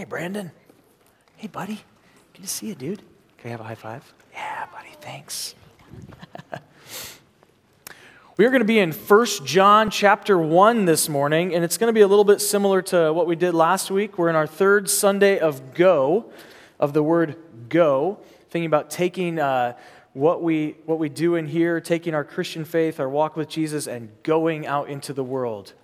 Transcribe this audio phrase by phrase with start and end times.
[0.00, 0.50] Hey, Brandon.
[1.36, 1.78] Hey, buddy.
[2.32, 3.02] Good to see you, dude.
[3.36, 4.14] Can I have a high five?
[4.32, 5.54] Yeah, buddy, thanks.
[8.38, 11.90] we are going to be in 1 John chapter 1 this morning, and it's going
[11.90, 14.16] to be a little bit similar to what we did last week.
[14.16, 16.32] We're in our third Sunday of go,
[16.78, 17.36] of the word
[17.68, 19.76] go, thinking about taking uh,
[20.14, 23.86] what, we, what we do in here, taking our Christian faith, our walk with Jesus,
[23.86, 25.74] and going out into the world.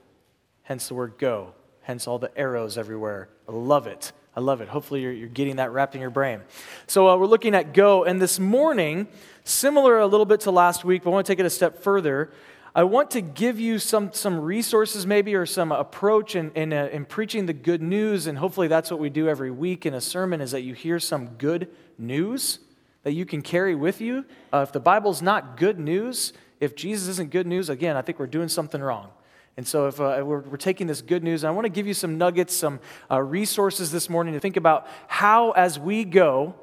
[0.63, 1.53] Hence the word go,
[1.87, 3.29] hence all the arrows everywhere.
[3.49, 4.11] I love it.
[4.35, 4.67] I love it.
[4.67, 6.41] Hopefully, you're, you're getting that wrapped in your brain.
[6.89, 9.07] So, uh, we're looking at go, and this morning,
[9.45, 11.81] similar a little bit to last week, but I want to take it a step
[11.81, 12.33] further.
[12.75, 16.89] I want to give you some, some resources, maybe, or some approach in, in, uh,
[16.91, 18.27] in preaching the good news.
[18.27, 20.99] And hopefully, that's what we do every week in a sermon is that you hear
[20.99, 21.69] some good
[21.99, 22.59] news
[23.05, 24.25] that you can carry with you.
[24.53, 28.19] Uh, if the Bible's not good news, if Jesus isn't good news, again, I think
[28.19, 29.11] we're doing something wrong.
[29.57, 31.95] And so, if uh, we're, we're, taking this good news, I want to give you
[31.95, 32.79] some nuggets, some
[33.11, 36.55] uh, resources this morning to think about how, as we go,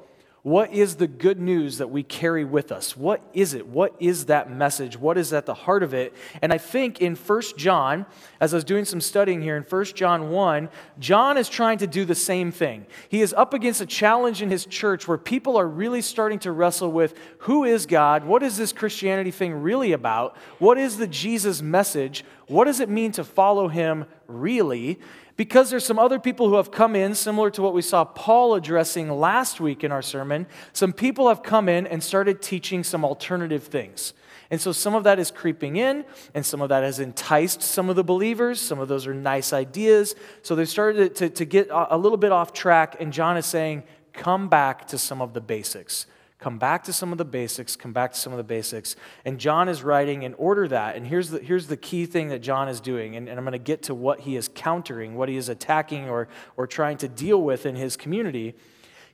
[0.44, 2.94] what is the good news that we carry with us?
[2.94, 3.66] What is it?
[3.66, 4.98] What is that message?
[4.98, 6.12] What is at the heart of it?
[6.42, 8.04] And I think in 1 John,
[8.42, 10.68] as I was doing some studying here in 1 John 1,
[10.98, 12.84] John is trying to do the same thing.
[13.08, 16.52] He is up against a challenge in his church where people are really starting to
[16.52, 18.24] wrestle with who is God?
[18.24, 20.36] What is this Christianity thing really about?
[20.58, 22.22] What is the Jesus message?
[22.48, 25.00] What does it mean to follow him really?
[25.36, 28.54] Because there's some other people who have come in, similar to what we saw Paul
[28.54, 33.04] addressing last week in our sermon, some people have come in and started teaching some
[33.04, 34.14] alternative things.
[34.50, 37.88] And so some of that is creeping in, and some of that has enticed some
[37.88, 38.60] of the believers.
[38.60, 40.14] Some of those are nice ideas.
[40.42, 43.82] So they've started to, to get a little bit off track, and John is saying,
[44.12, 46.06] come back to some of the basics.
[46.44, 48.96] Come back to some of the basics, come back to some of the basics.
[49.24, 52.40] And John is writing in order that, and here's the, here's the key thing that
[52.40, 55.30] John is doing, and, and I'm going to get to what he is countering, what
[55.30, 56.28] he is attacking or,
[56.58, 58.54] or trying to deal with in his community.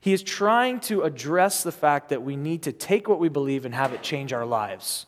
[0.01, 3.65] He is trying to address the fact that we need to take what we believe
[3.65, 5.07] and have it change our lives.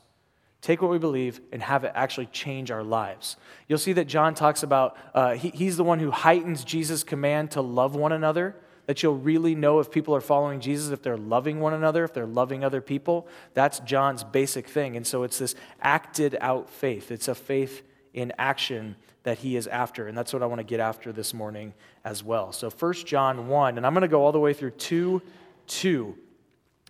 [0.60, 3.36] Take what we believe and have it actually change our lives.
[3.66, 7.50] You'll see that John talks about, uh, he, he's the one who heightens Jesus' command
[7.50, 8.54] to love one another
[8.86, 12.12] that you'll really know if people are following Jesus, if they're loving one another, if
[12.12, 13.28] they're loving other people.
[13.54, 14.96] That's John's basic thing.
[14.96, 17.10] And so it's this acted out faith.
[17.10, 17.82] It's a faith
[18.12, 20.08] in action that he is after.
[20.08, 22.52] And that's what I want to get after this morning as well.
[22.52, 25.22] So 1 John 1, and I'm going to go all the way through 2
[25.68, 26.16] 2.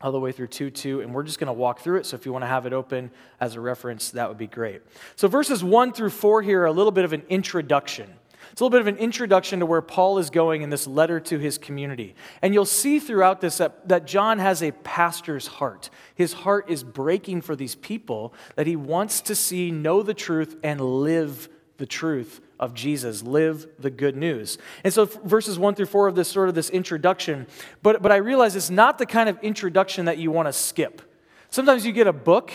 [0.01, 2.07] All the way through 2 2, and we're just going to walk through it.
[2.07, 4.83] So if you want to have it open as a reference, that would be great.
[5.15, 8.13] So verses 1 through 4 here are a little bit of an introduction.
[8.53, 11.19] It's a little bit of an introduction to where Paul is going in this letter
[11.21, 12.15] to his community.
[12.43, 15.89] And you'll see throughout this that, that John has a pastor's heart.
[16.15, 20.57] His heart is breaking for these people that he wants to see know the truth
[20.63, 21.49] and live
[21.79, 24.59] the truth of Jesus, live the good news.
[24.85, 27.47] And so verses 1 through 4 of this sort of this introduction,
[27.83, 31.01] but, but I realize it's not the kind of introduction that you want to skip.
[31.49, 32.53] Sometimes you get a book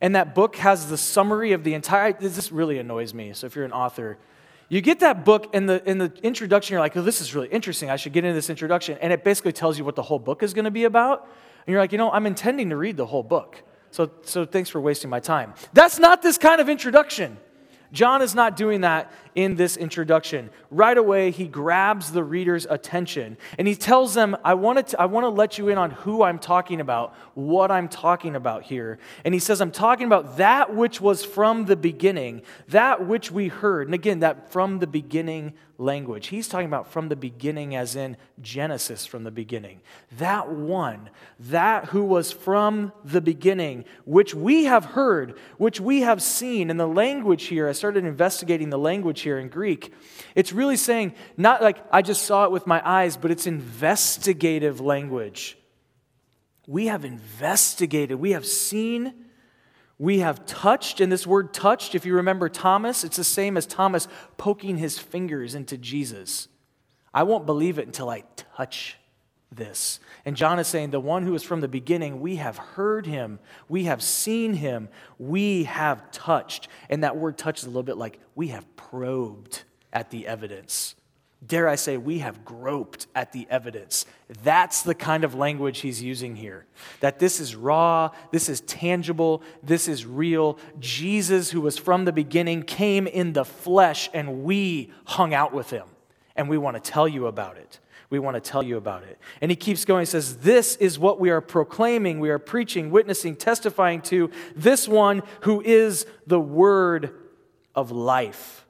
[0.00, 3.32] and that book has the summary of the entire this really annoys me.
[3.34, 4.18] So if you're an author,
[4.72, 7.48] you get that book in the, in the introduction, you're like, oh, this is really
[7.48, 7.90] interesting.
[7.90, 8.96] I should get into this introduction.
[9.02, 11.28] And it basically tells you what the whole book is going to be about.
[11.66, 13.62] And you're like, you know, I'm intending to read the whole book.
[13.90, 15.52] So, so thanks for wasting my time.
[15.74, 17.36] That's not this kind of introduction.
[17.92, 20.50] John is not doing that in this introduction.
[20.70, 25.06] Right away, he grabs the reader's attention and he tells them, I want, to, I
[25.06, 28.98] want to let you in on who I'm talking about, what I'm talking about here.
[29.24, 33.48] And he says, I'm talking about that which was from the beginning, that which we
[33.48, 33.88] heard.
[33.88, 36.28] And again, that from the beginning language.
[36.28, 39.80] He's talking about from the beginning, as in Genesis from the beginning.
[40.18, 46.22] That one, that who was from the beginning, which we have heard, which we have
[46.22, 46.70] seen.
[46.70, 49.92] And the language here, I started investigating the language here in Greek.
[50.34, 54.80] It's really saying, not like I just saw it with my eyes, but it's investigative
[54.80, 55.58] language.
[56.66, 59.14] We have investigated, we have seen,
[60.02, 61.00] we have touched.
[61.00, 64.98] And this word touched, if you remember Thomas, it's the same as Thomas poking his
[64.98, 66.48] fingers into Jesus.
[67.14, 68.24] I won't believe it until I
[68.56, 68.98] touch
[69.52, 70.00] this.
[70.24, 73.38] And John is saying, the one who is from the beginning, we have heard him,
[73.68, 74.88] we have seen him,
[75.20, 76.66] we have touched.
[76.90, 79.62] And that word touch is a little bit like we have probed
[79.92, 80.96] at the evidence.
[81.44, 84.06] Dare I say, we have groped at the evidence.
[84.44, 86.66] That's the kind of language he's using here.
[87.00, 90.58] That this is raw, this is tangible, this is real.
[90.78, 95.70] Jesus, who was from the beginning, came in the flesh, and we hung out with
[95.70, 95.86] him.
[96.36, 97.80] And we want to tell you about it
[98.12, 99.18] we want to tell you about it.
[99.40, 102.90] And he keeps going, he says, This is what we are proclaiming, we are preaching,
[102.90, 107.14] witnessing, testifying to this one who is the word
[107.74, 108.66] of life.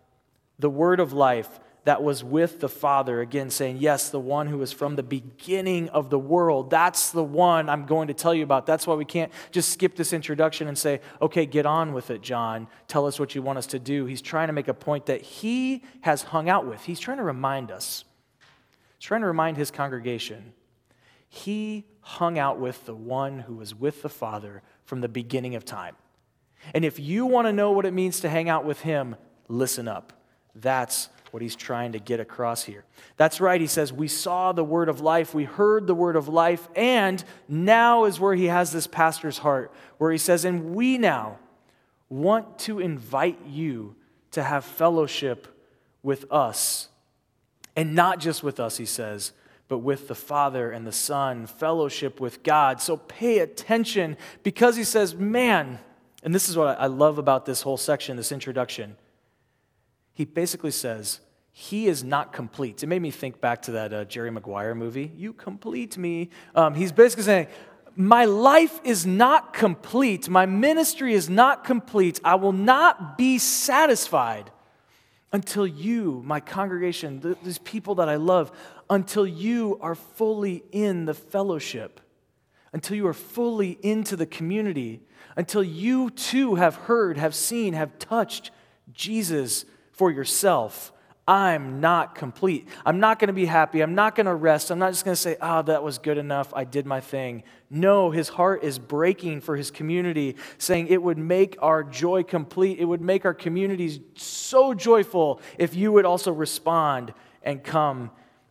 [0.61, 1.59] The word of life.
[1.85, 3.21] That was with the Father.
[3.21, 6.71] Again, saying, Yes, the one who was from the beginning of the world.
[6.71, 8.67] That's the one I'm going to tell you about.
[8.67, 12.23] That's why we can't just skip this introduction and say, Okay, get on with it,
[12.23, 12.69] John.
[12.89, 14.07] Tell us what you want us to do.
[14.07, 16.83] He's trying to make a point that he has hung out with.
[16.83, 18.05] He's trying to remind us,
[18.99, 20.53] he's trying to remind his congregation.
[21.29, 25.65] He hung out with the one who was with the Father from the beginning of
[25.65, 25.97] time.
[26.75, 29.17] And if you want to know what it means to hang out with him,
[29.49, 30.13] listen up.
[30.55, 32.85] That's what he's trying to get across here.
[33.17, 36.29] That's right, he says, We saw the word of life, we heard the word of
[36.29, 40.99] life, and now is where he has this pastor's heart, where he says, And we
[40.99, 41.39] now
[42.11, 43.97] want to invite you
[44.33, 45.49] to have fellowship
[46.03, 46.89] with us.
[47.75, 49.33] And not just with us, he says,
[49.69, 52.83] but with the Father and the Son, fellowship with God.
[52.83, 55.79] So pay attention because he says, Man,
[56.23, 58.97] and this is what I love about this whole section, this introduction
[60.15, 61.21] he basically says,
[61.53, 62.83] he is not complete.
[62.83, 66.31] It made me think back to that uh, Jerry Maguire movie, You Complete Me.
[66.55, 67.49] Um, he's basically saying,
[67.95, 70.31] My life is not complete.
[70.31, 72.21] My ministry is not complete.
[72.25, 74.51] I will not be satisfied
[75.31, 78.51] until you, my congregation, th- these people that I love,
[78.89, 82.01] until you are fully in the fellowship,
[82.73, 85.01] until you are fully into the community,
[85.37, 88.51] until you too have heard, have seen, have touched
[88.93, 89.67] Jesus
[90.03, 90.93] for yourself,
[91.29, 92.67] I'm not complete.
[92.85, 93.83] I'm not going to be happy.
[93.83, 94.73] I'm not going to rest.
[94.73, 96.53] I'm not just going to say, oh, that was good enough.
[96.53, 97.45] I did my thing.
[97.71, 102.81] No, his heart is breaking for his community, saying it would make our joy complete.
[102.81, 107.15] It would make our communities so joyful if you would also respond
[107.45, 108.11] and come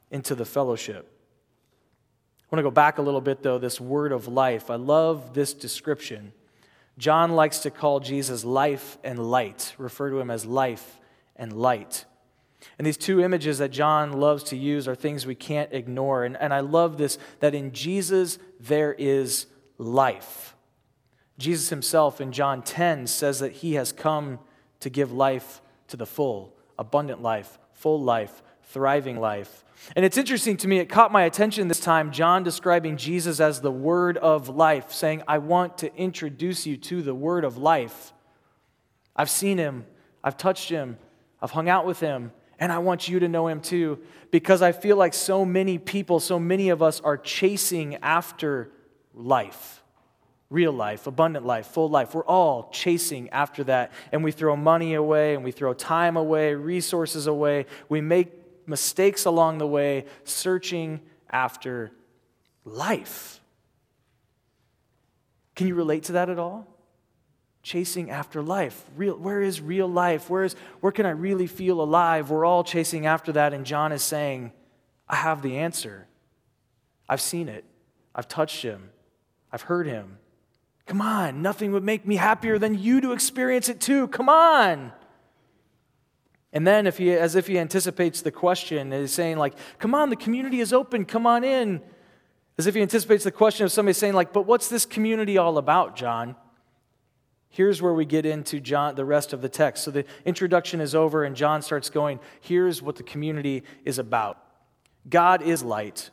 [0.09, 1.05] into the fellowship.
[2.43, 4.71] I want to go back a little bit, though, this word of life.
[4.71, 6.31] I love this description.
[6.97, 10.99] John likes to call Jesus life and light, refer to him as life
[11.35, 12.05] and light.
[12.77, 16.23] And these two images that John loves to use are things we can't ignore.
[16.23, 19.47] And, and I love this that in Jesus there is
[19.77, 20.55] life.
[21.37, 24.39] Jesus himself in John 10 says that he has come
[24.79, 29.65] to give life to the full, abundant life, full life, thriving life.
[29.95, 33.61] And it's interesting to me, it caught my attention this time, John describing Jesus as
[33.61, 38.13] the word of life, saying, I want to introduce you to the word of life.
[39.15, 39.85] I've seen him,
[40.23, 40.97] I've touched him,
[41.41, 43.99] I've hung out with him, and I want you to know him too,
[44.29, 48.71] because I feel like so many people, so many of us are chasing after
[49.13, 49.81] life
[50.51, 52.13] real life, abundant life, full life.
[52.13, 53.91] We're all chasing after that.
[54.11, 57.65] And we throw money away, and we throw time away, resources away.
[57.87, 60.99] We make mistakes along the way, searching
[61.29, 61.91] after
[62.65, 63.39] life.
[65.55, 66.67] Can you relate to that at all?
[67.63, 68.85] Chasing after life.
[68.95, 70.29] Real, where is real life?
[70.29, 72.29] Where, is, where can I really feel alive?
[72.29, 74.51] We're all chasing after that, and John is saying,
[75.07, 76.07] I have the answer.
[77.07, 77.65] I've seen it.
[78.15, 78.89] I've touched him.
[79.51, 80.17] I've heard him.
[80.85, 84.07] Come on, nothing would make me happier than you to experience it too.
[84.07, 84.91] Come on.
[86.53, 90.09] And then, if he, as if he anticipates the question, he's saying, like, come on,
[90.09, 91.81] the community is open, come on in.
[92.57, 95.57] As if he anticipates the question of somebody saying, like, but what's this community all
[95.57, 96.35] about, John?
[97.51, 99.83] Here's where we get into John, the rest of the text.
[99.83, 104.37] So the introduction is over, and John starts going, Here's what the community is about
[105.09, 106.09] God is light,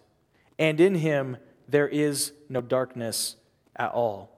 [0.59, 1.37] and in him
[1.69, 3.37] there is no darkness
[3.77, 4.35] at all.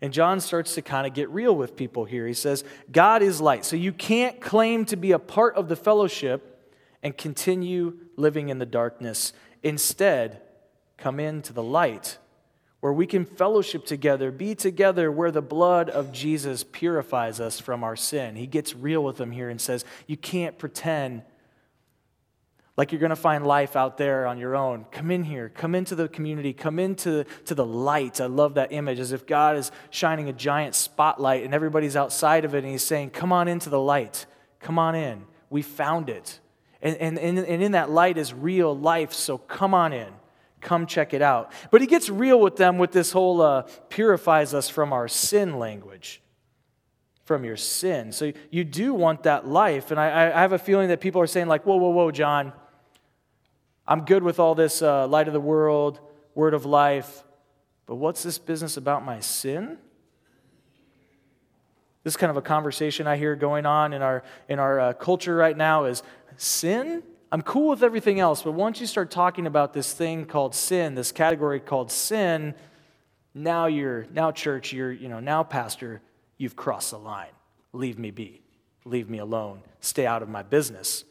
[0.00, 2.26] And John starts to kind of get real with people here.
[2.26, 3.64] He says, God is light.
[3.64, 6.72] So you can't claim to be a part of the fellowship
[7.02, 9.32] and continue living in the darkness.
[9.64, 10.40] Instead,
[10.96, 12.18] come into the light
[12.80, 17.82] where we can fellowship together, be together, where the blood of Jesus purifies us from
[17.82, 18.36] our sin.
[18.36, 21.22] He gets real with them here and says, You can't pretend
[22.76, 24.86] like you're going to find life out there on your own.
[24.92, 28.20] Come in here, come into the community, come into to the light.
[28.20, 32.44] I love that image as if God is shining a giant spotlight and everybody's outside
[32.44, 34.26] of it, and He's saying, Come on into the light,
[34.60, 35.24] come on in.
[35.50, 36.38] We found it.
[36.80, 40.12] And, and, and in that light is real life, so come on in.
[40.68, 41.50] Come check it out.
[41.70, 45.58] But he gets real with them with this whole uh, purifies us from our sin
[45.58, 46.20] language.
[47.24, 48.12] From your sin.
[48.12, 49.90] So you do want that life.
[49.90, 52.52] And I, I have a feeling that people are saying, like, whoa, whoa, whoa, John.
[53.86, 56.00] I'm good with all this uh, light of the world,
[56.34, 57.24] word of life.
[57.86, 59.78] But what's this business about my sin?
[62.04, 65.34] This kind of a conversation I hear going on in our, in our uh, culture
[65.34, 66.02] right now is
[66.36, 67.02] sin?
[67.30, 70.94] I'm cool with everything else, but once you start talking about this thing called sin,
[70.94, 72.54] this category called sin,
[73.34, 76.00] now you're, now church, you're, you know, now pastor,
[76.38, 77.28] you've crossed the line.
[77.74, 78.40] Leave me be.
[78.86, 79.60] Leave me alone.
[79.80, 81.04] Stay out of my business.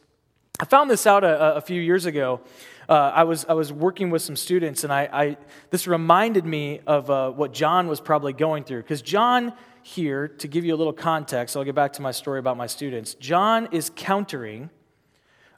[0.58, 2.40] I found this out a, a few years ago.
[2.88, 5.36] Uh, I, was, I was working with some students, and I, I
[5.70, 8.82] this reminded me of uh, what John was probably going through.
[8.82, 9.52] Because John,
[9.84, 12.66] here, to give you a little context, I'll get back to my story about my
[12.66, 13.14] students.
[13.14, 14.70] John is countering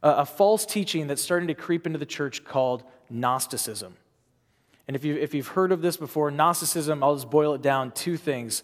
[0.03, 3.95] a, a false teaching that's starting to creep into the church called Gnosticism.
[4.87, 7.93] And if, you, if you've heard of this before, Gnosticism, I'll just boil it down
[7.93, 8.63] two things.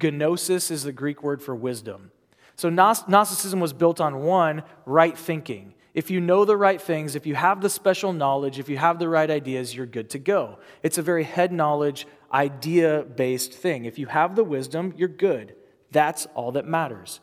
[0.00, 2.12] Gnosis is the Greek word for wisdom.
[2.54, 5.74] So Gnosticism was built on one, right thinking.
[5.92, 8.98] If you know the right things, if you have the special knowledge, if you have
[8.98, 10.58] the right ideas, you're good to go.
[10.82, 13.86] It's a very head knowledge, idea based thing.
[13.86, 15.54] If you have the wisdom, you're good.
[15.90, 17.20] That's all that matters.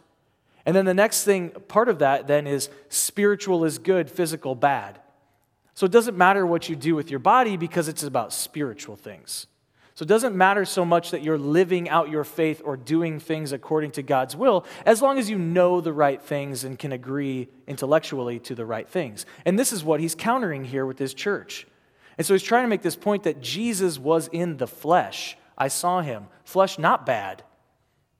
[0.65, 4.99] And then the next thing, part of that then is spiritual is good, physical bad.
[5.73, 9.47] So it doesn't matter what you do with your body because it's about spiritual things.
[9.95, 13.51] So it doesn't matter so much that you're living out your faith or doing things
[13.51, 17.47] according to God's will, as long as you know the right things and can agree
[17.67, 19.25] intellectually to the right things.
[19.45, 21.67] And this is what he's countering here with his church.
[22.17, 25.37] And so he's trying to make this point that Jesus was in the flesh.
[25.57, 26.25] I saw him.
[26.43, 27.43] Flesh not bad.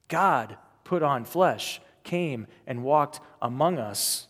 [0.07, 4.27] God put on flesh, came and walked among us.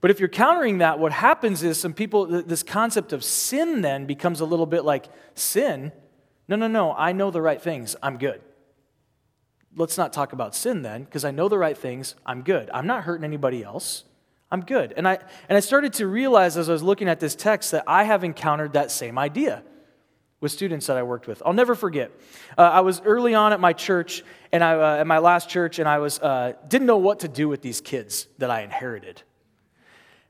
[0.00, 4.06] But if you're countering that, what happens is some people, this concept of sin then
[4.06, 5.92] becomes a little bit like sin
[6.48, 7.96] no, no, no, I know the right things.
[8.02, 8.42] I'm good.
[9.74, 12.14] Let's not talk about sin then, because I know the right things.
[12.26, 12.68] I'm good.
[12.74, 14.04] I'm not hurting anybody else.
[14.50, 14.92] I'm good.
[14.96, 17.84] And I, and I started to realize as I was looking at this text that
[17.86, 19.62] I have encountered that same idea
[20.42, 21.42] with students that I worked with.
[21.46, 22.10] I'll never forget.
[22.58, 25.78] Uh, I was early on at my church, and I, uh, at my last church,
[25.78, 29.22] and I was, uh, didn't know what to do with these kids that I inherited.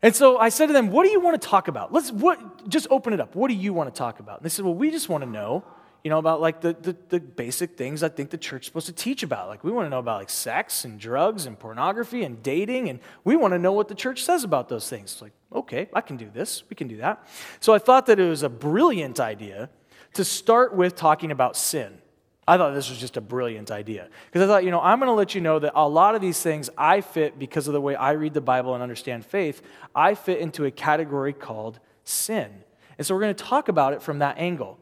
[0.03, 1.93] And so I said to them, What do you want to talk about?
[1.93, 3.35] Let's what, just open it up.
[3.35, 4.39] What do you want to talk about?
[4.39, 5.65] And they said, Well, we just want to know
[6.05, 8.87] you know, about like the, the, the, basic things I think the church is supposed
[8.87, 9.47] to teach about.
[9.47, 12.99] Like, we want to know about like sex and drugs and pornography and dating, and
[13.23, 15.13] we want to know what the church says about those things.
[15.13, 16.65] It's like, okay, I can do this.
[16.69, 17.25] We can do that.
[17.61, 19.71] So I thought that it was a brilliant idea
[20.15, 21.99] to start with talking about sin.
[22.47, 24.09] I thought this was just a brilliant idea.
[24.27, 26.21] Because I thought, you know, I'm going to let you know that a lot of
[26.21, 29.63] these things I fit because of the way I read the Bible and understand faith.
[29.95, 32.51] I fit into a category called sin.
[32.99, 34.79] And so we're going to talk about it from that angle.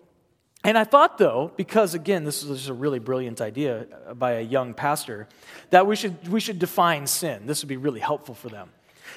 [0.64, 4.75] And I thought, though, because again, this is a really brilliant idea by a young
[4.75, 5.28] pastor,
[5.70, 7.46] that we should, we should define sin.
[7.46, 8.70] This would be really helpful for them.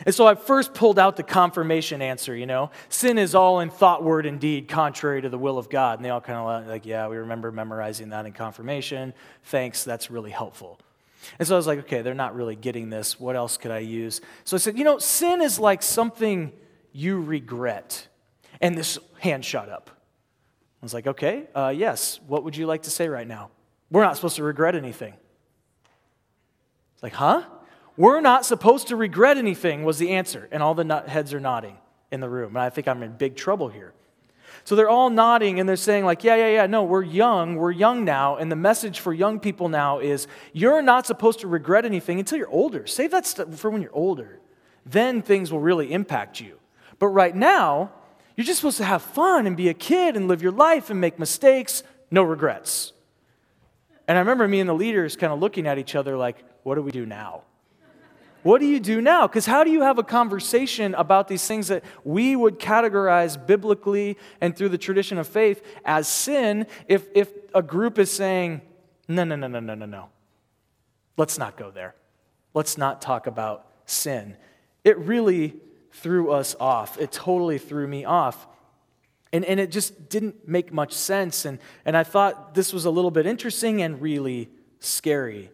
[0.06, 2.72] And so I first pulled out the confirmation answer, you know.
[2.90, 6.00] Sin is all in thought, word, and deed, contrary to the will of God.
[6.00, 9.14] And they all kind of like, yeah, we remember memorizing that in confirmation.
[9.46, 10.80] Thanks, that's really helpful.
[11.40, 13.20] And so I was like, okay, they're not really getting this.
[13.20, 14.20] What else could I use?
[14.44, 16.52] So I said, you know, sin is like something
[16.92, 18.08] you regret.
[18.62, 19.90] And this hand shot up.
[20.82, 23.52] I was like, okay, uh, yes, what would you like to say right now?
[23.90, 25.14] We're not supposed to regret anything.
[26.94, 27.44] It's like, huh?
[27.96, 30.48] We're not supposed to regret anything, was the answer.
[30.52, 31.78] And all the heads are nodding
[32.12, 32.56] in the room.
[32.56, 33.94] And I think I'm in big trouble here.
[34.66, 37.56] So they're all nodding and they're saying, like, yeah, yeah, yeah, no, we're young.
[37.56, 38.38] We're young now.
[38.38, 42.38] And the message for young people now is you're not supposed to regret anything until
[42.38, 42.88] you're older.
[42.88, 44.40] Save that stuff for when you're older.
[44.86, 46.60] Then things will really impact you.
[46.98, 47.92] But right now,
[48.36, 51.00] you're just supposed to have fun and be a kid and live your life and
[51.00, 52.94] make mistakes, no regrets.
[54.08, 56.76] And I remember me and the leaders kind of looking at each other like, what
[56.76, 57.44] do we do now?
[58.44, 59.26] What do you do now?
[59.26, 64.18] Because how do you have a conversation about these things that we would categorize biblically
[64.42, 68.62] and through the tradition of faith as sin if, if a group is saying,
[69.08, 70.10] no, no, no, no, no, no, no.
[71.16, 71.96] Let's not go there.
[72.54, 74.36] Let's not talk about sin.
[74.84, 75.56] It really
[75.94, 77.00] threw us off.
[77.00, 78.48] It totally threw me off.
[79.32, 81.46] And, and it just didn't make much sense.
[81.46, 85.50] And, and I thought this was a little bit interesting and really scary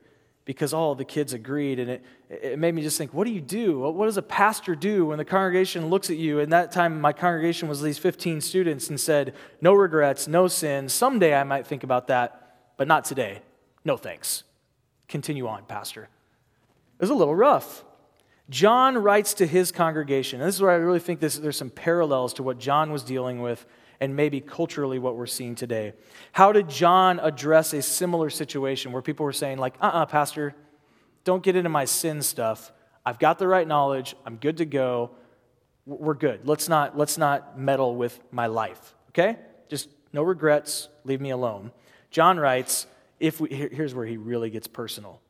[0.50, 1.78] because all the kids agreed.
[1.78, 3.82] And it, it made me just think, what do you do?
[3.82, 6.40] What does a pastor do when the congregation looks at you?
[6.40, 10.92] And that time, my congregation was these 15 students and said, no regrets, no sins.
[10.92, 13.44] Someday I might think about that, but not today.
[13.86, 14.42] No thanks.
[15.08, 16.10] Continue on, Pastor.
[16.96, 17.84] It was a little rough.
[18.50, 20.42] John writes to his congregation.
[20.42, 23.04] And this is where I really think this, there's some parallels to what John was
[23.04, 23.68] dealing with
[24.02, 25.94] and maybe culturally what we're seeing today.
[26.32, 30.06] How did John address a similar situation where people were saying, like, uh uh-uh, uh
[30.06, 30.56] Pastor,
[31.24, 32.72] don't get into my sin stuff.
[33.06, 34.16] I've got the right knowledge.
[34.26, 35.12] I'm good to go.
[35.86, 36.48] We're good.
[36.48, 39.38] Let's not, let's not meddle with my life, okay?
[39.68, 40.88] Just no regrets.
[41.04, 41.72] Leave me alone.
[42.12, 42.88] John writes,
[43.20, 45.22] if we, here's where he really gets personal.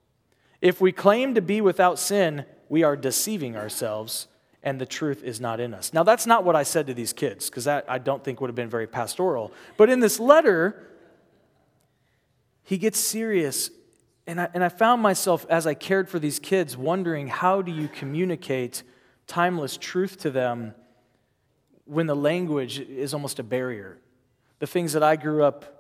[0.62, 4.28] If we claim to be without sin, we are deceiving ourselves
[4.62, 5.94] and the truth is not in us.
[5.94, 8.50] Now, that's not what I said to these kids, because that I don't think would
[8.50, 9.52] have been very pastoral.
[9.78, 10.88] But in this letter,
[12.64, 13.72] he gets serious.
[14.28, 17.72] And I, and I found myself, as I cared for these kids, wondering how do
[17.72, 18.84] you communicate
[19.28, 20.74] timeless truth to them
[21.86, 23.98] when the language is almost a barrier.
[24.60, 25.79] The things that I grew up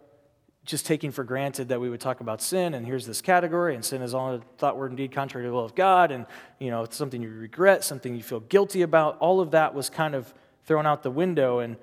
[0.69, 3.83] just taking for granted that we would talk about sin, and here's this category, and
[3.83, 6.27] sin is all thought, word, indeed contrary to the will of God, and
[6.59, 9.17] you know, it's something you regret, something you feel guilty about.
[9.17, 10.31] All of that was kind of
[10.65, 11.57] thrown out the window.
[11.57, 11.75] And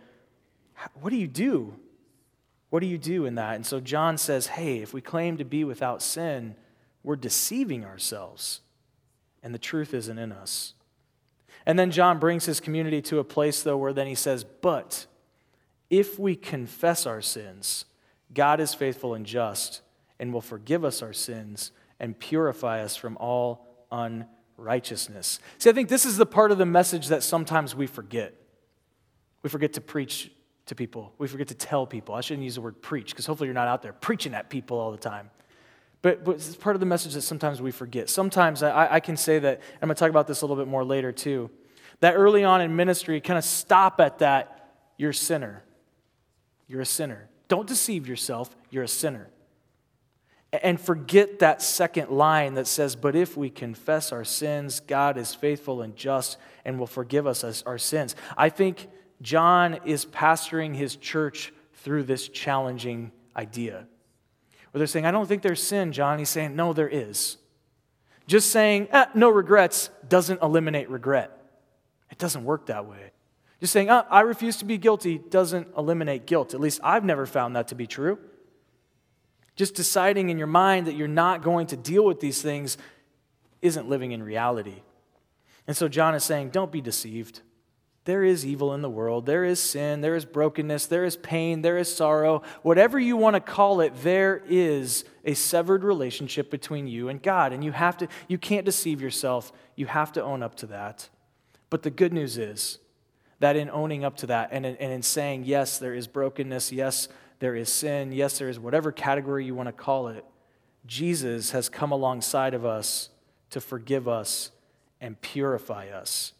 [1.00, 1.74] what do you do?
[2.70, 3.56] What do you do in that?
[3.56, 6.54] And so John says, hey, if we claim to be without sin,
[7.02, 8.60] we're deceiving ourselves,
[9.42, 10.74] and the truth isn't in us.
[11.64, 15.06] And then John brings his community to a place, though, where then he says, but
[15.90, 17.84] if we confess our sins,
[18.34, 19.82] God is faithful and just
[20.18, 25.40] and will forgive us our sins and purify us from all unrighteousness.
[25.58, 28.34] See, I think this is the part of the message that sometimes we forget.
[29.42, 30.30] We forget to preach
[30.66, 32.14] to people, we forget to tell people.
[32.16, 34.78] I shouldn't use the word preach because hopefully you're not out there preaching at people
[34.78, 35.30] all the time.
[36.02, 38.10] But, but it's part of the message that sometimes we forget.
[38.10, 40.68] Sometimes I, I can say that, I'm going to talk about this a little bit
[40.68, 41.50] more later too,
[42.00, 45.62] that early on in ministry, kind of stop at that, you're a sinner.
[46.66, 47.28] You're a sinner.
[47.48, 49.28] Don't deceive yourself, you're a sinner.
[50.52, 55.34] And forget that second line that says, But if we confess our sins, God is
[55.34, 58.14] faithful and just and will forgive us our sins.
[58.36, 58.88] I think
[59.22, 63.86] John is pastoring his church through this challenging idea.
[64.70, 66.18] Where they're saying, I don't think there's sin, John.
[66.18, 67.38] He's saying, No, there is.
[68.26, 71.30] Just saying, eh, no regrets doesn't eliminate regret.
[72.10, 73.12] It doesn't work that way.
[73.60, 76.52] Just saying, oh, I refuse to be guilty doesn't eliminate guilt.
[76.52, 78.18] At least I've never found that to be true.
[79.54, 82.76] Just deciding in your mind that you're not going to deal with these things
[83.62, 84.82] isn't living in reality.
[85.66, 87.40] And so John is saying, don't be deceived.
[88.04, 89.26] There is evil in the world.
[89.26, 90.00] There is sin.
[90.00, 90.86] There is brokenness.
[90.86, 91.62] There is pain.
[91.62, 92.42] There is sorrow.
[92.62, 97.52] Whatever you want to call it, there is a severed relationship between you and God.
[97.52, 99.50] And you have to, you can't deceive yourself.
[99.74, 101.08] You have to own up to that.
[101.68, 102.78] But the good news is,
[103.38, 106.72] that in owning up to that and in, and in saying, yes, there is brokenness,
[106.72, 110.24] yes, there is sin, yes, there is whatever category you want to call it,
[110.86, 113.10] Jesus has come alongside of us
[113.50, 114.50] to forgive us
[115.00, 116.32] and purify us.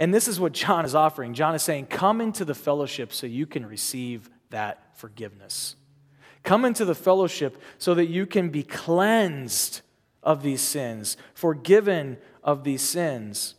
[0.00, 1.34] And this is what John is offering.
[1.34, 5.76] John is saying, Come into the fellowship so you can receive that forgiveness.
[6.44, 9.82] Come into the fellowship so that you can be cleansed
[10.22, 13.54] of these sins, forgiven of these sins.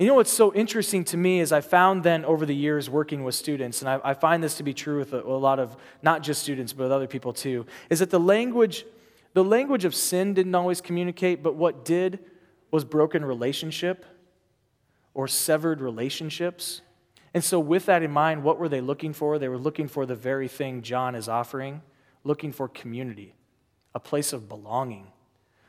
[0.00, 3.22] You know what's so interesting to me is I found then over the years working
[3.22, 5.76] with students, and I, I find this to be true with a, a, lot of
[6.02, 8.86] not just students, but with other people too, is that the language,
[9.34, 12.18] the language of sin didn't always communicate, but what did
[12.70, 14.06] was broken relationship
[15.12, 16.80] or severed relationships.
[17.34, 19.38] And so, with that in mind, what were they looking for?
[19.38, 21.82] They were looking for the very thing John is offering,
[22.24, 23.34] looking for community,
[23.94, 25.08] a place of belonging,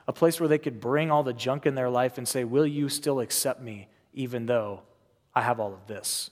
[0.08, 2.65] a place where they could bring all the junk in their life and say, Will
[2.65, 4.82] you still accept me even though
[5.34, 6.32] I have all of this?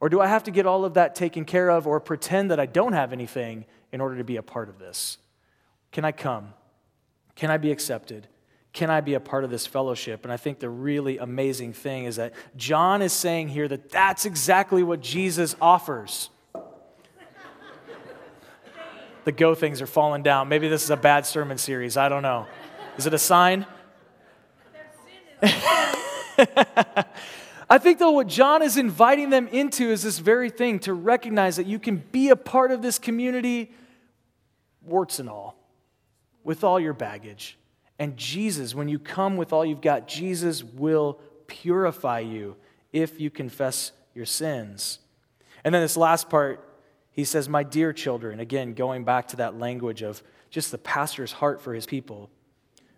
[0.00, 2.58] Or do I have to get all of that taken care of or pretend that
[2.58, 5.18] I don't have anything in order to be a part of this?
[5.92, 6.54] Can I come?
[7.36, 8.26] Can I be accepted?
[8.72, 10.24] Can I be a part of this fellowship?
[10.24, 14.24] And I think the really amazing thing is that John is saying here that that's
[14.24, 16.30] exactly what Jesus offers.
[19.24, 20.48] the go things are falling down.
[20.48, 21.96] Maybe this is a bad sermon series.
[21.96, 22.46] I don't know.
[22.96, 23.66] Is it a sign?
[27.70, 31.56] I think, though, what John is inviting them into is this very thing to recognize
[31.56, 33.72] that you can be a part of this community,
[34.82, 35.56] warts and all,
[36.44, 37.56] with all your baggage.
[37.98, 42.56] And Jesus, when you come with all you've got, Jesus will purify you
[42.92, 44.98] if you confess your sins.
[45.64, 46.68] And then this last part,
[47.12, 51.32] he says, My dear children, again, going back to that language of just the pastor's
[51.32, 52.30] heart for his people.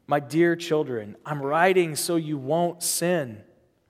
[0.06, 3.42] My dear children, I'm writing so you won't sin.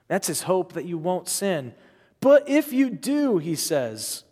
[0.07, 1.73] That's his hope that you won't sin.
[2.21, 4.23] But if you do, he says,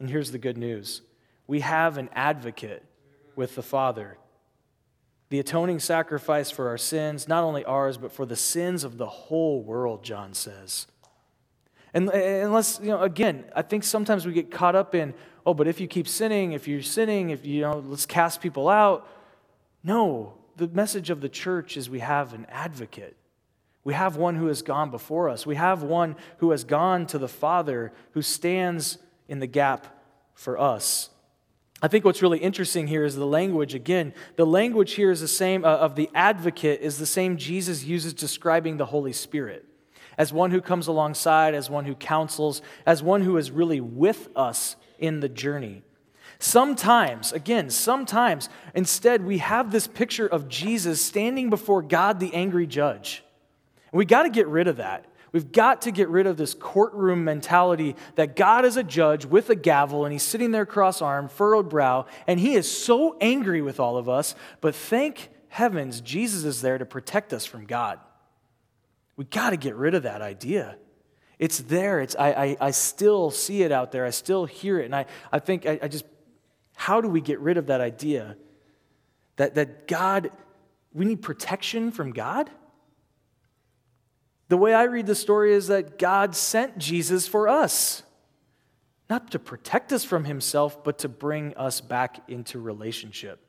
[0.00, 1.02] and here's the good news
[1.46, 2.84] we have an advocate
[3.34, 4.18] with the Father.
[5.28, 9.06] The atoning sacrifice for our sins, not only ours, but for the sins of the
[9.06, 10.86] whole world, John says.
[11.92, 15.66] And unless, you know, again, I think sometimes we get caught up in, oh, but
[15.66, 19.08] if you keep sinning, if you're sinning, if you know, let's cast people out.
[19.82, 23.16] No, the message of the church is we have an advocate.
[23.84, 25.46] We have one who has gone before us.
[25.46, 29.86] We have one who has gone to the Father who stands in the gap
[30.34, 31.10] for us.
[31.82, 33.74] I think what's really interesting here is the language.
[33.74, 37.84] Again, the language here is the same uh, of the advocate is the same Jesus
[37.84, 39.64] uses describing the Holy Spirit
[40.18, 44.28] as one who comes alongside, as one who counsels, as one who is really with
[44.34, 45.82] us in the journey.
[46.38, 52.66] Sometimes, again, sometimes, instead, we have this picture of Jesus standing before God, the angry
[52.66, 53.24] judge.
[53.92, 55.06] And we got to get rid of that.
[55.32, 59.50] We've got to get rid of this courtroom mentality that God is a judge with
[59.50, 63.60] a gavel and he's sitting there cross armed, furrowed brow, and he is so angry
[63.60, 64.34] with all of us.
[64.60, 67.98] But thank heavens, Jesus is there to protect us from God.
[69.16, 70.76] We've got to get rid of that idea.
[71.38, 72.00] It's there.
[72.00, 74.06] It's, I, I, I still see it out there.
[74.06, 74.86] I still hear it.
[74.86, 76.04] And I, I think, I, I just,
[76.76, 78.36] how do we get rid of that idea
[79.36, 80.30] that, that God,
[80.92, 82.50] we need protection from God?
[84.48, 88.04] The way I read the story is that God sent Jesus for us,
[89.10, 93.40] not to protect us from himself, but to bring us back into relationship.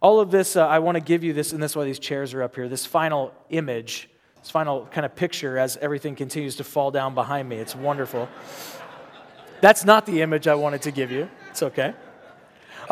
[0.00, 2.32] All of this, uh, I want to give you this, and that's why these chairs
[2.32, 4.08] are up here, this final image,
[4.40, 7.56] this final kind of picture as everything continues to fall down behind me.
[7.56, 8.28] It's wonderful.
[9.60, 11.28] That's not the image I wanted to give you.
[11.50, 11.94] It's okay.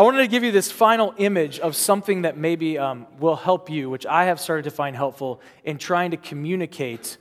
[0.00, 3.68] I wanted to give you this final image of something that maybe um, will help
[3.68, 7.18] you, which I have started to find helpful in trying to communicate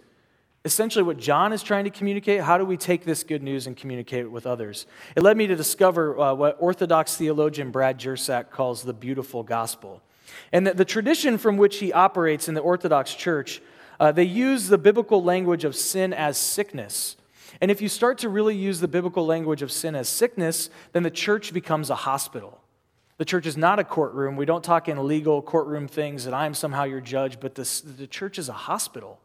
[0.63, 2.39] essentially what John is trying to communicate.
[2.39, 4.85] How do we take this good news and communicate it with others?
[5.17, 10.01] It led me to discover uh, what Orthodox theologian Brad Jersak calls the beautiful gospel.
[10.53, 13.61] And the, the tradition from which he operates in the Orthodox Church,
[13.99, 17.17] uh, they use the biblical language of sin as sickness.
[17.59, 21.03] And if you start to really use the biblical language of sin as sickness, then
[21.03, 22.58] the church becomes a hospital.
[23.19, 24.37] The church is not a courtroom.
[24.37, 28.07] We don't talk in legal courtroom things that I'm somehow your judge, but this, the
[28.07, 29.19] church is a hospital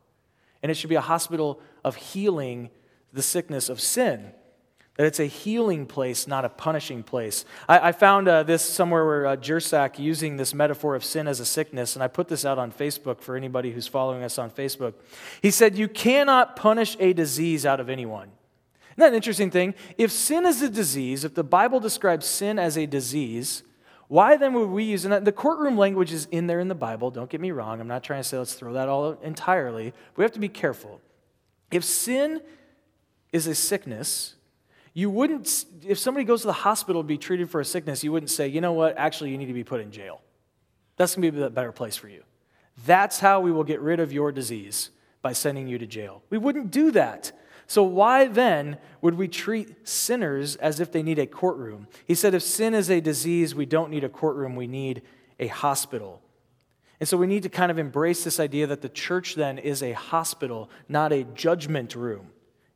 [0.65, 2.71] and it should be a hospital of healing
[3.13, 4.33] the sickness of sin.
[4.97, 7.45] That it's a healing place, not a punishing place.
[7.69, 11.39] I, I found uh, this somewhere where uh, Jersak using this metaphor of sin as
[11.39, 14.51] a sickness, and I put this out on Facebook for anybody who's following us on
[14.51, 14.95] Facebook.
[15.43, 18.31] He said, You cannot punish a disease out of anyone.
[18.93, 19.75] Isn't that an interesting thing?
[19.99, 23.65] If sin is a disease, if the Bible describes sin as a disease,
[24.09, 27.11] why then would we use, and the courtroom language is in there in the Bible,
[27.11, 27.81] don't get me wrong.
[27.81, 29.93] I'm not trying to say let's throw that all entirely.
[30.17, 31.01] We have to be careful.
[31.71, 32.43] If sin
[33.33, 34.35] is a sickness,
[34.93, 38.13] you wouldn't, if somebody goes to the hospital to be treated for a sickness, you
[38.13, 40.21] wouldn't say, you know what, actually, you need to be put in jail.
[40.97, 42.23] That's going to be a better place for you.
[42.87, 44.91] That's how we will get rid of your disease
[45.23, 46.23] by sending you to jail.
[46.31, 47.33] We wouldn't do that.
[47.67, 51.89] So, why then would we treat sinners as if they need a courtroom?
[52.07, 55.03] He said, if sin is a disease, we don't need a courtroom, we need
[55.41, 56.21] a hospital.
[57.01, 59.83] And so, we need to kind of embrace this idea that the church then is
[59.83, 62.31] a hospital, not a judgment room.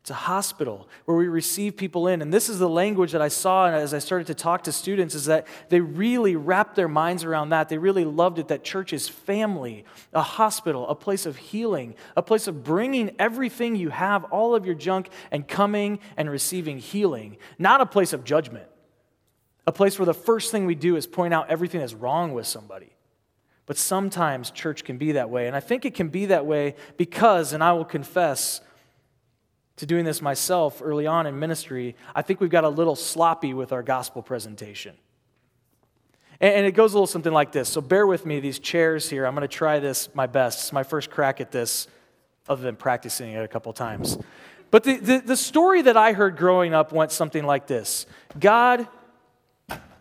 [0.08, 2.22] It's a hospital where we receive people in.
[2.22, 5.14] And this is the language that I saw as I started to talk to students
[5.14, 7.68] is that they really wrapped their minds around that.
[7.68, 12.22] They really loved it that church is family, a hospital, a place of healing, a
[12.22, 17.36] place of bringing everything you have, all of your junk, and coming and receiving healing,
[17.58, 18.66] not a place of judgment.
[19.66, 22.46] A place where the first thing we do is point out everything that's wrong with
[22.46, 22.96] somebody.
[23.66, 25.48] But sometimes church can be that way.
[25.48, 28.62] And I think it can be that way because, and I will confess,
[29.78, 33.54] to doing this myself early on in ministry, I think we've got a little sloppy
[33.54, 34.96] with our gospel presentation.
[36.40, 37.68] And it goes a little something like this.
[37.68, 39.26] So bear with me, these chairs here.
[39.26, 40.60] I'm going to try this my best.
[40.60, 41.88] It's my first crack at this,
[42.48, 44.18] other than practicing it a couple times.
[44.70, 48.06] But the, the, the story that I heard growing up went something like this
[48.38, 48.86] God,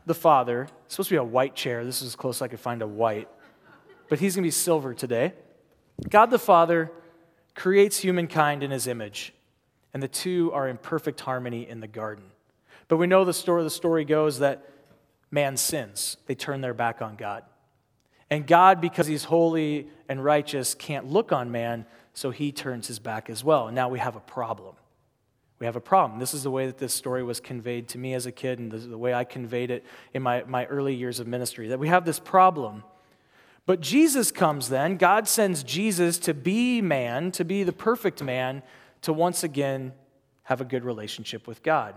[0.06, 1.84] the Father, it's supposed to be a white chair.
[1.86, 3.30] This is as close as I could find a white,
[4.10, 5.34] but he's going to be silver today.
[6.10, 6.92] God the Father
[7.56, 9.34] creates humankind in his image
[9.97, 12.25] and the two are in perfect harmony in the garden.
[12.88, 14.69] But we know the story, the story goes that
[15.31, 17.41] man sins, they turn their back on God.
[18.29, 22.99] And God, because he's holy and righteous, can't look on man, so he turns his
[22.99, 23.65] back as well.
[23.65, 24.75] And now we have a problem.
[25.57, 26.19] We have a problem.
[26.19, 28.71] This is the way that this story was conveyed to me as a kid, and
[28.71, 29.83] the way I conveyed it
[30.13, 32.83] in my, my early years of ministry that we have this problem.
[33.65, 38.62] But Jesus comes then, God sends Jesus to be man, to be the perfect man,
[39.01, 39.93] to once again
[40.43, 41.95] have a good relationship with God.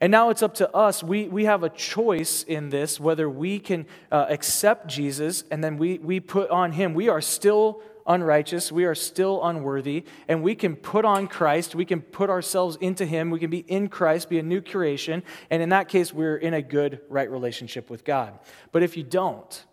[0.00, 1.02] And now it's up to us.
[1.02, 5.76] We, we have a choice in this whether we can uh, accept Jesus and then
[5.76, 6.92] we, we put on him.
[6.92, 8.72] We are still unrighteous.
[8.72, 10.04] We are still unworthy.
[10.26, 11.74] And we can put on Christ.
[11.74, 13.30] We can put ourselves into him.
[13.30, 15.22] We can be in Christ, be a new creation.
[15.50, 18.38] And in that case, we're in a good, right relationship with God.
[18.72, 19.64] But if you don't,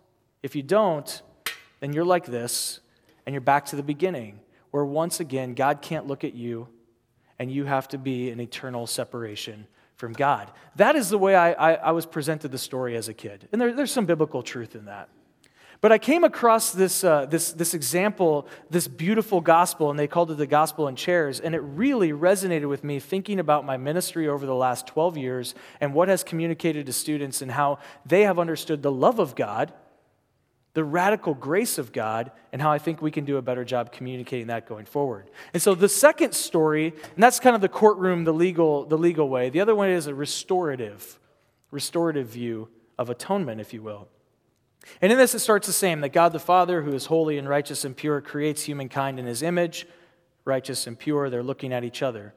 [0.42, 1.22] if you don't,
[1.80, 2.80] then you're like this
[3.26, 6.68] and you're back to the beginning where once again, God can't look at you
[7.38, 10.50] and you have to be in eternal separation from God.
[10.76, 13.48] That is the way I, I, I was presented the story as a kid.
[13.52, 15.08] And there, there's some biblical truth in that.
[15.80, 20.30] But I came across this, uh, this, this example, this beautiful gospel, and they called
[20.30, 24.28] it the gospel in chairs, and it really resonated with me thinking about my ministry
[24.28, 28.38] over the last 12 years and what has communicated to students and how they have
[28.38, 29.72] understood the love of God
[30.72, 33.92] the radical grace of God, and how I think we can do a better job
[33.92, 35.30] communicating that going forward.
[35.52, 39.28] And so the second story, and that's kind of the courtroom, the legal, the legal
[39.28, 39.50] way.
[39.50, 41.18] The other one is a restorative,
[41.70, 44.08] restorative view of atonement, if you will.
[45.02, 47.48] And in this, it starts the same that God the Father, who is holy and
[47.48, 49.86] righteous and pure, creates humankind in his image,
[50.44, 51.28] righteous and pure.
[51.30, 52.34] They're looking at each other.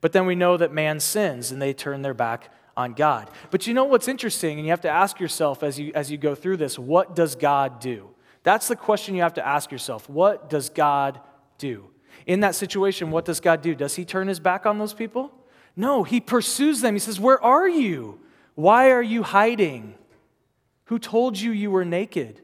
[0.00, 3.30] But then we know that man sins and they turn their back on God.
[3.50, 6.18] But you know what's interesting, and you have to ask yourself as you, as you
[6.18, 8.10] go through this what does God do?
[8.42, 10.08] That's the question you have to ask yourself.
[10.08, 11.20] What does God
[11.58, 11.90] do?
[12.26, 13.74] In that situation, what does God do?
[13.74, 15.30] Does he turn his back on those people?
[15.76, 16.94] No, he pursues them.
[16.94, 18.20] He says, Where are you?
[18.54, 19.94] Why are you hiding?
[20.86, 22.40] Who told you you were naked?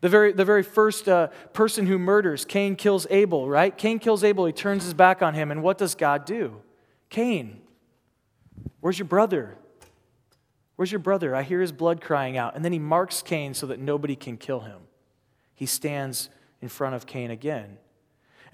[0.00, 3.76] The very, the very first uh, person who murders, Cain kills Abel, right?
[3.76, 6.60] Cain kills Abel, he turns his back on him, and what does God do?
[7.08, 7.60] Cain,
[8.80, 9.56] Where's your brother?
[10.76, 11.34] Where's your brother?
[11.34, 12.56] I hear his blood crying out.
[12.56, 14.80] And then he marks Cain so that nobody can kill him.
[15.54, 17.78] He stands in front of Cain again.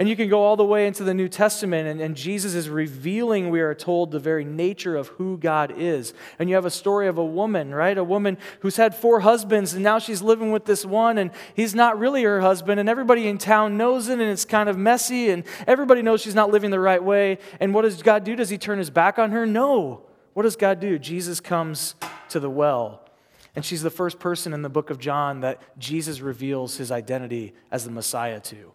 [0.00, 2.70] And you can go all the way into the New Testament, and, and, Jesus is
[2.70, 6.14] revealing, we are told, the very nature of who God is.
[6.38, 7.98] And you have a story of a woman, right?
[7.98, 11.74] A woman who's had four husbands, and now she's living with this one, and he's
[11.74, 15.28] not really her husband, and everybody in town knows it, and it's kind of messy,
[15.28, 17.36] and everybody knows she's not living the right way.
[17.60, 18.34] And what does God do?
[18.34, 19.44] Does he turn his back on her?
[19.44, 20.06] No.
[20.32, 20.98] What does God do?
[20.98, 21.94] Jesus comes
[22.30, 23.06] to the well.
[23.54, 27.52] And she's the first person in the book of John that Jesus reveals his identity
[27.70, 28.72] as the Messiah to.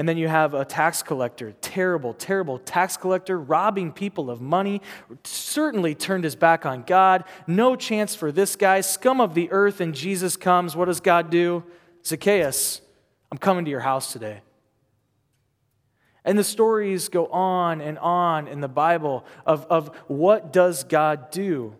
[0.00, 4.80] And then you have a tax collector, terrible, terrible tax collector, robbing people of money,
[5.24, 7.24] certainly turned his back on God.
[7.46, 9.78] No chance for this guy, scum of the earth.
[9.78, 10.74] And Jesus comes.
[10.74, 11.64] What does God do?
[12.02, 12.80] Zacchaeus,
[13.30, 14.40] I'm coming to your house today.
[16.24, 21.30] And the stories go on and on in the Bible of, of what does God
[21.30, 21.76] do?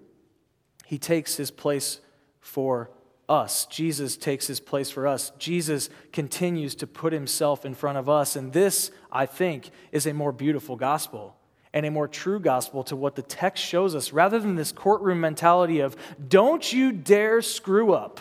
[0.84, 2.00] He takes his place
[2.38, 2.90] for
[3.30, 3.64] us.
[3.66, 5.32] Jesus takes his place for us.
[5.38, 8.36] Jesus continues to put himself in front of us.
[8.36, 11.36] And this, I think, is a more beautiful gospel
[11.72, 15.20] and a more true gospel to what the text shows us, rather than this courtroom
[15.20, 15.96] mentality of,
[16.28, 18.20] don't you dare screw up,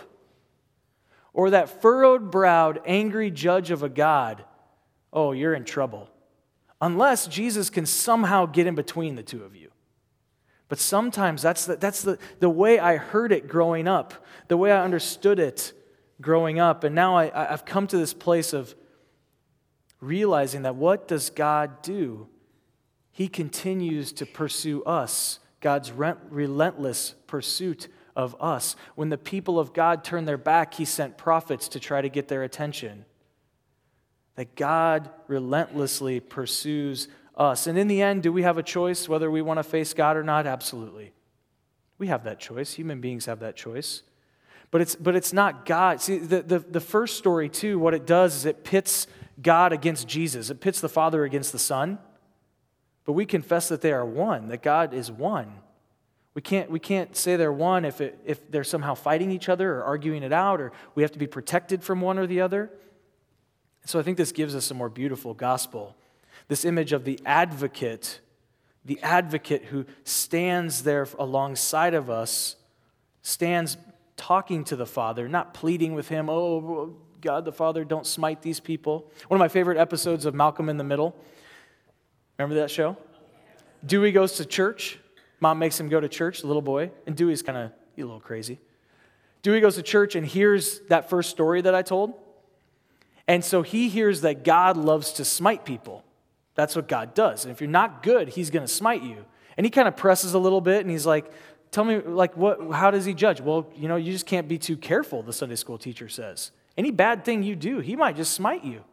[1.34, 4.46] or that furrowed browed, angry judge of a God
[5.12, 6.08] oh, you're in trouble.
[6.82, 9.72] Unless Jesus can somehow get in between the two of you.
[10.70, 14.14] But sometimes that's the, that's the, the way I heard it growing up,
[14.48, 15.74] the way I understood it
[16.22, 16.84] growing up.
[16.84, 18.76] And now I, I've come to this place of
[20.00, 22.28] realizing that what does God do?
[23.12, 28.76] He continues to pursue us, God's relentless pursuit of us.
[28.96, 32.28] When the people of God turned their back, He sent prophets to try to get
[32.28, 33.06] their attention
[34.40, 37.66] that God relentlessly pursues us.
[37.66, 40.18] And in the end, do we have a choice whether we want to face God
[40.18, 40.46] or not?
[40.46, 41.14] Absolutely.
[41.98, 42.74] We have that choice.
[42.74, 44.04] Human beings have that choice.
[44.72, 46.02] But it's, but it's not God.
[46.02, 49.08] See, the, the, the first story, too, what it does is it pits
[49.42, 51.98] God against Jesus, it pits the Father against the Son.
[53.06, 55.54] But we confess that they are one, that God is one.
[56.36, 59.76] We can't, we can't say they're one if, it, if they're somehow fighting each other
[59.76, 62.70] or arguing it out, or we have to be protected from one or the other.
[63.86, 65.96] So I think this gives us a more beautiful gospel.
[66.50, 68.20] This image of the advocate,
[68.84, 72.58] the advocate who stands there alongside of us,
[73.22, 73.78] stands
[74.18, 78.60] talking to the Father, not pleading with him, oh, God the Father, don't smite these
[78.60, 79.10] people.
[79.28, 81.16] One of my favorite episodes of Malcolm in the Middle.
[82.38, 82.98] Remember that show?
[83.86, 85.00] Dewey goes to church.
[85.40, 88.60] Mom makes him go to church, little boy, and Dewey's kind of a little crazy.
[89.42, 92.14] Dewey goes to church and hears that first story that I told.
[93.28, 96.04] And so he hears that God loves to smite people.
[96.60, 97.46] That's what God does.
[97.46, 99.24] And if you're not good, he's going to smite you.
[99.56, 101.32] And he kind of presses a little bit and he's like,
[101.72, 103.40] Tell me, like, what, how does he judge?
[103.40, 106.52] Well, you know, you just can't be too careful, the Sunday school teacher says.
[106.78, 108.84] Any bad thing you do, he might just smite you.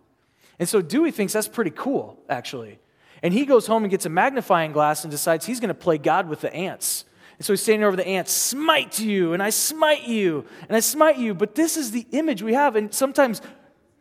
[0.61, 2.79] And so Dewey thinks that's pretty cool, actually.
[3.23, 5.99] And he goes home and gets a magnifying glass and decides he's going to play
[5.99, 7.05] God with the ants.
[7.39, 10.81] And so he's standing over the ants, smite you, and I smite you, and I
[10.81, 11.35] smite you.
[11.35, 12.77] But this is the image we have.
[12.77, 13.41] And sometimes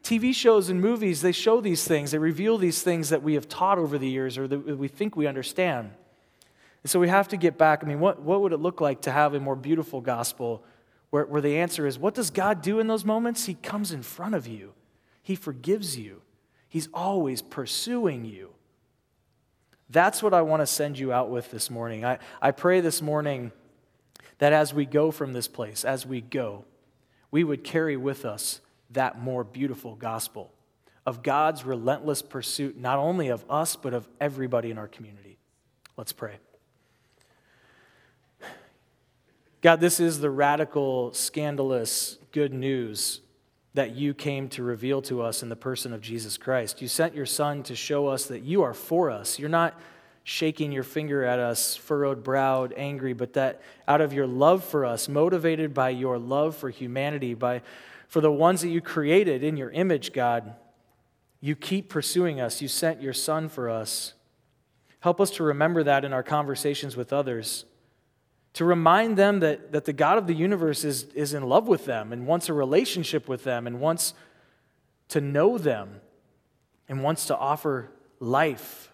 [0.05, 3.49] TV shows and movies, they show these things, they reveal these things that we have
[3.49, 5.91] taught over the years or that we think we understand.
[6.83, 7.83] And so we have to get back.
[7.83, 10.63] I mean, what, what would it look like to have a more beautiful gospel
[11.09, 13.45] where, where the answer is what does God do in those moments?
[13.45, 14.73] He comes in front of you,
[15.23, 16.21] He forgives you,
[16.69, 18.51] He's always pursuing you.
[19.89, 22.05] That's what I want to send you out with this morning.
[22.05, 23.51] I, I pray this morning
[24.37, 26.65] that as we go from this place, as we go,
[27.31, 30.51] we would carry with us that more beautiful gospel
[31.05, 35.37] of God's relentless pursuit, not only of us, but of everybody in our community.
[35.97, 36.37] Let's pray.
[39.61, 43.21] God, this is the radical, scandalous good news
[43.73, 46.81] that you came to reveal to us in the person of Jesus Christ.
[46.81, 49.37] You sent your Son to show us that you are for us.
[49.37, 49.79] You're not
[50.23, 54.85] shaking your finger at us, furrowed browed, angry, but that out of your love for
[54.85, 57.61] us, motivated by your love for humanity, by
[58.15, 60.55] for the ones that you created in your image, God,
[61.41, 62.61] you keep pursuing us.
[62.61, 64.13] You sent your Son for us.
[65.01, 67.65] Help us to remember that in our conversations with others
[68.53, 71.83] to remind them that, that the God of the universe is, is in love with
[71.83, 74.13] them and wants a relationship with them and wants
[75.09, 75.99] to know them
[76.87, 78.93] and wants to offer life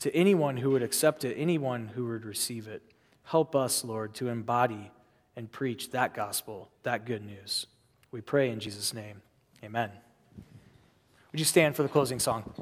[0.00, 2.82] to anyone who would accept it, anyone who would receive it.
[3.22, 4.90] Help us, Lord, to embody
[5.36, 7.66] and preach that gospel, that good news.
[8.12, 9.22] We pray in Jesus' name.
[9.64, 9.90] Amen.
[11.32, 12.52] Would you stand for the closing song?